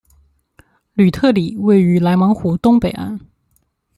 [0.95, 3.19] 吕特里位于莱芒湖东北岸。